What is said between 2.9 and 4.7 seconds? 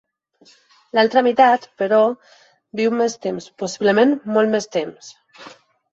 més temps, possiblement molt més